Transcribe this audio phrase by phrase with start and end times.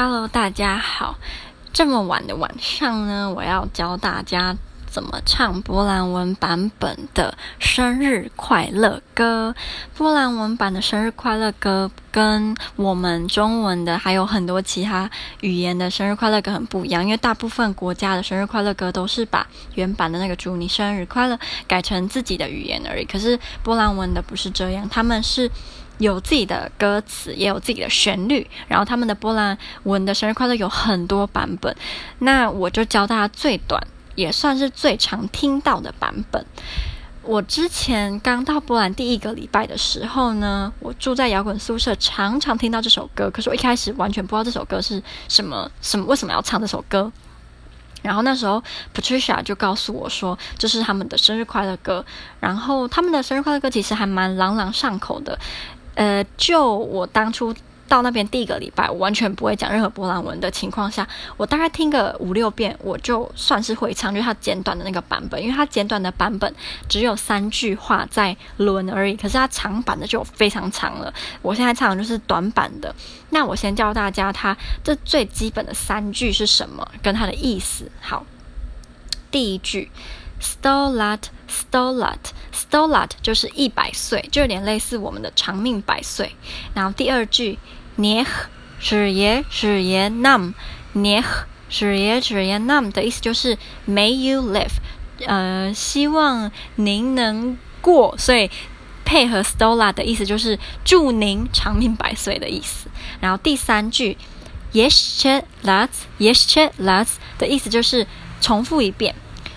[0.00, 1.18] Hello，大家好。
[1.72, 9.56] 这么晚的晚上呢，我要教大家怎么唱波兰文版本的生日快乐歌。
[9.96, 19.44] 波兰文版的生日快乐歌跟我们中文的还有很多其他语言的生日快乐歌很不一样，因为大部分国家的生日快乐歌都是把
[19.74, 21.36] 原版的那个“祝你生日快乐”
[21.66, 23.04] 改成自己的语言而已。
[23.04, 25.50] 可是波兰文的不是这样，他们是。
[25.98, 31.76] 有自己的歌词，也有自己的旋律，然后他们的波兰文的生日快乐有很多版本。
[32.20, 33.84] 那我就教大家最短，
[34.14, 36.44] 也算是最常听到的版本。
[37.22, 43.28] 我之前刚到波兰第一个礼拜的时候呢，我住在摇滚宿舍，常常听到这首歌。
[43.30, 47.12] 可是我一开始完全不知道这首歌是什么，什么为什么要唱这首歌。
[48.00, 48.62] 然后那时候
[48.94, 52.02] ，Patricia 就告诉我说，这是他们的生日快乐歌。
[52.40, 55.38] 然后他们的生日快乐歌其实还蛮朗朗上口的。
[55.98, 57.52] 呃，就我当初
[57.88, 61.04] 到那边第一个礼拜，我完全不会讲任何波兰文的情况下，
[61.36, 66.54] 我大概听个五六遍，我就算是会唱，就是它简短的那个版本，因为它简短的版本
[66.88, 71.12] 只有三句话在轮而已，可是它长版的就非常长了。
[71.42, 72.94] 我现在唱的就是短版的，
[73.30, 77.90] 那我先教大家它这最基本的三句是什么，跟它的意思。
[78.00, 78.24] 好，
[79.32, 79.90] 第一句。
[80.40, 81.22] Sto lat,
[82.70, 86.36] Stolat 就是一百岁，就有点类似我们的长命百岁。
[86.74, 87.58] 然后第二句
[87.96, 88.26] ，niech
[88.78, 93.56] żyje żyje nam，niech żyje żyje nam 的意思就是
[93.88, 94.72] May you live，
[95.26, 98.50] 呃，希望您能过，所以
[99.04, 102.90] 配合 sto lat 的意思就是祝您长命百岁的意思。
[103.20, 104.18] 然后第三句
[104.74, 107.08] ，jeszcze raz, jeszcze raz
[107.38, 108.06] 的意思就是
[108.42, 109.14] 重复一遍，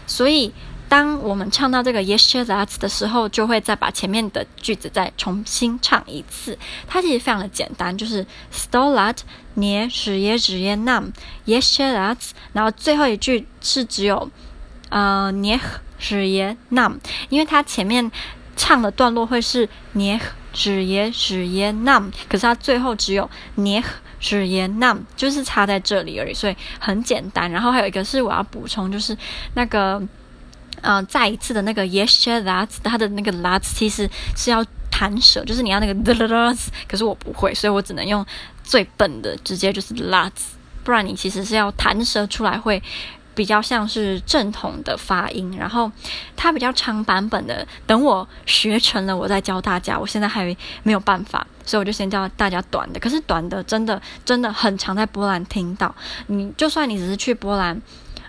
[0.07, 0.53] 所以。
[0.91, 6.57] 当我们唱到这个 Jeszcze raz 的时候，就会再把前面的句子再重新唱一次。
[6.85, 9.19] 它其实非常的简单，就是 Sto lat
[9.55, 11.13] nie żyje żyje nam
[11.45, 14.29] Jeszcze raz，然后最后一句是只有
[14.89, 15.61] 呃 nie
[15.97, 18.11] żyje nam，因为它前面
[18.57, 20.19] 唱的段落会是 nie
[20.53, 23.81] żyje żyje nam，可是它最后只有 nie
[24.21, 27.49] żyje nam，就是差在这里而已，所以很简单。
[27.49, 29.17] 然后还有一个是我要补充，就是
[29.53, 30.05] 那个。
[30.81, 36.55] 嗯、再一次的那个 jeszcze raz，它的那个 that 其实是要弹舌，就是你要那个 the，
[36.87, 38.25] 可是我不会，所以我只能用
[38.63, 40.31] 最笨的，直接就是 that，
[40.83, 42.81] 不然你其实是要弹舌出来，会
[43.33, 45.55] 比较像是正统的发音。
[45.57, 45.91] 然后
[46.35, 49.97] 它比较长版本的，等我学成了，我再教大家。
[49.97, 50.45] 我现在还
[50.83, 52.99] 没有办法，所以我就先教大家短的。
[52.99, 55.95] 可是短的真的真的很常在波兰听到，
[56.27, 57.81] 你就算你只是去波兰。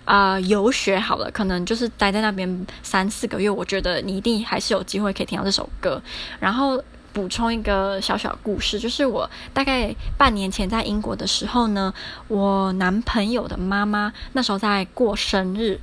[0.05, 6.03] 啊、游学好了，可能就是待在那边三四个月，我觉得你一定还是有机会可以听到这首歌。
[6.41, 6.83] 然后
[7.13, 11.95] 补充一个小小故事，就是我大概半年前在英国的时候呢，
[12.27, 15.79] 我男朋友的妈妈那时候在过生日，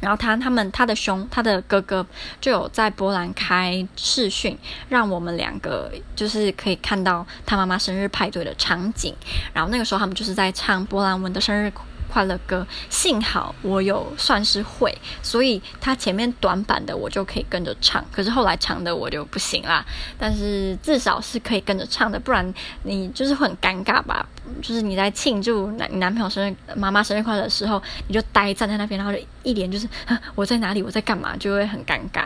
[0.00, 2.06] 然后他他们他的兄他的哥哥
[2.40, 4.56] 就有在波兰开视讯，
[4.88, 9.12] 让我们两个就是可以看到他妈妈生日派对的场景。
[9.52, 11.72] 然后那个时候他们就是在唱波兰文的生日。
[12.16, 19.84] 快乐歌，幸好我有算是会，所以他前面短版的我就可以跟着唱，可是后来长的我就不行啦。
[20.18, 22.54] 但是至少是可以跟着唱的，不然
[22.84, 24.26] 你就是会很尴尬吧？
[24.62, 29.86] 就是你在庆祝男男朋友生日、妈妈生日快乐的时候，你就呆站在那边，然后就一脸就是
[30.34, 32.24] 我在哪里，我在干嘛，就会很尴尬。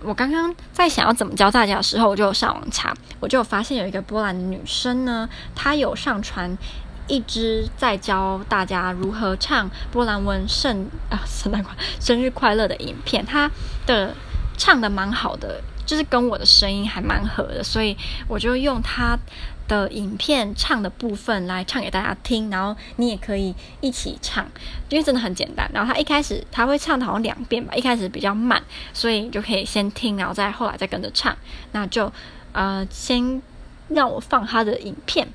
[0.00, 6.56] 我刚刚在想要怎么教大家的时候，我就上网查，我就发现有一个波兰的女生呢，她有上传。
[7.08, 13.50] 一直在教大家如何唱波兰文圣啊圣诞快生日快乐的影片，他
[13.86, 14.14] 的
[14.56, 17.96] 唱的蛮好的，就是跟我的声音还蛮合的，所以
[18.26, 19.18] 我就用他
[19.68, 24.46] 的影片唱的部分来唱给大家听，然后你也可以一起唱，
[24.88, 25.70] 因为真的很简单。
[25.72, 28.62] 然后他一开始他会唱好像两遍吧，一开始比较慢，
[28.92, 31.36] 所以你就可以先听，然后再后来再跟着唱。
[31.72, 32.12] 那就
[32.52, 33.42] 呃先
[33.88, 35.28] 让我放他的影片。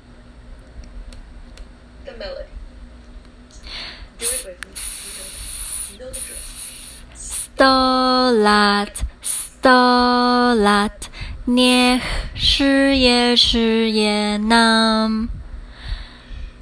[7.14, 11.10] Sto lat, sto lat,
[11.46, 12.02] niech
[12.34, 15.28] żyje, żyje nam.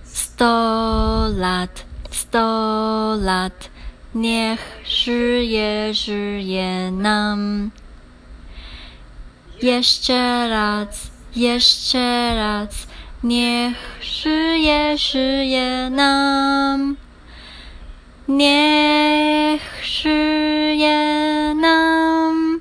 [0.05, 3.70] Sto lat, sto lat,
[4.14, 7.70] niech żyje, żyje nam.
[9.62, 12.87] Jeszcze raz, jeszcze raz.
[13.25, 16.96] Niech żyje, żyje nam.
[18.28, 22.61] Niech żyje nam.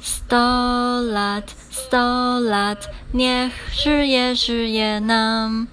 [0.00, 5.66] Sto lat, sto lat, niech żyje, żyje nam.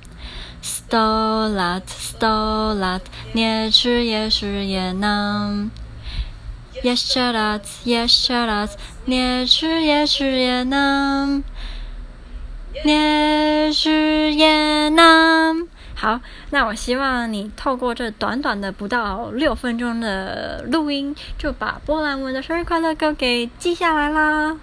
[0.61, 5.71] Sto lat, sto lat, niech żyje, żyje nam.
[6.83, 8.77] Jeszcze raz, jeszcze raz,
[9.07, 11.43] niech żyje, żyje nam.
[12.83, 13.17] 你。
[13.73, 15.67] 是也能。
[15.93, 16.21] 好，
[16.51, 24.57] 那我希望你透过这短短的不到六分钟的录音，就把波兰文的生日快乐歌给记下来啦。